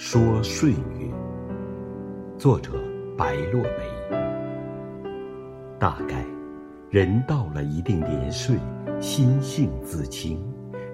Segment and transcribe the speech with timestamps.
[0.00, 1.10] 说岁月，
[2.38, 2.70] 作者
[3.16, 4.16] 白落梅。
[5.76, 6.24] 大概，
[6.88, 8.56] 人到了一定年岁，
[9.00, 10.40] 心性自清，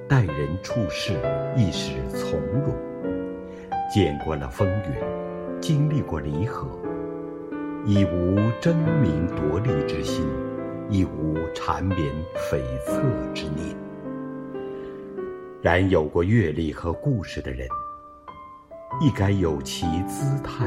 [0.08, 1.20] 待人处事
[1.54, 2.74] 亦是从容。
[3.92, 6.66] 见惯了风云，经历过离合，
[7.84, 10.24] 已无争名夺利之心，
[10.88, 11.98] 亦无缠绵
[12.34, 13.76] 悱恻之念。
[15.60, 17.68] 然有过阅历和故事的人。
[19.00, 20.66] 亦该有其姿态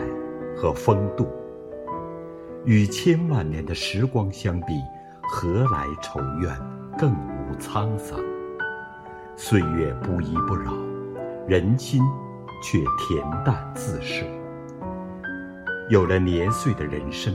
[0.55, 1.27] 和风度。
[2.65, 4.73] 与千万年的时光相比，
[5.29, 6.51] 何来愁怨，
[6.97, 8.19] 更无沧桑。
[9.35, 10.73] 岁月不依不饶，
[11.47, 12.01] 人心
[12.61, 14.25] 却恬淡自适。
[15.89, 17.33] 有了年岁的人生，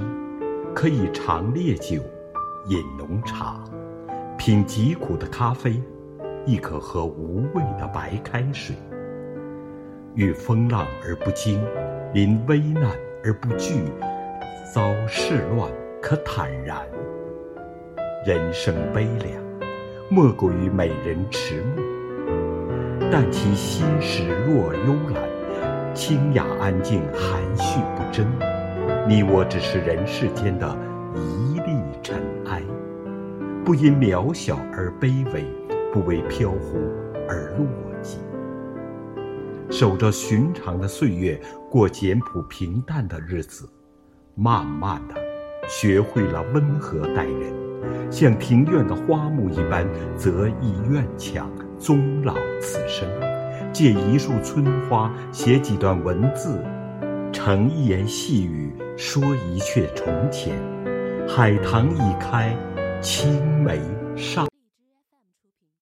[0.75, 2.03] 可以尝烈酒，
[2.69, 3.65] 饮浓茶，
[4.37, 5.83] 品极苦的咖啡，
[6.45, 8.77] 亦可喝无味的白开水。
[10.15, 11.59] 遇风浪而不惊，
[12.13, 12.91] 临危难
[13.25, 13.85] 而不惧，
[14.75, 15.71] 遭世乱
[16.03, 16.79] 可坦然。
[18.27, 19.43] 人生悲凉，
[20.11, 21.83] 莫过于美人迟暮。
[23.11, 28.27] 但其心事若幽兰，清雅安静，含蓄不争。
[29.09, 30.77] 你我只是人世间的
[31.15, 32.63] 一粒尘埃，
[33.65, 35.45] 不因渺小而卑微，
[35.91, 36.79] 不为飘忽
[37.27, 37.67] 而落
[38.03, 38.19] 寂。
[39.73, 43.67] 守着寻常的岁月，过简朴平淡的日子，
[44.35, 45.15] 慢慢的
[45.67, 53.09] 学会了温和待人，像庭院的花木一般，择一院墙，终老此生。
[53.73, 56.63] 借一束春花，写几段文字，
[57.33, 60.55] 成一言细语，说一阙从前。
[61.27, 62.55] 海棠已开，
[63.01, 63.81] 青梅
[64.15, 64.52] 尚。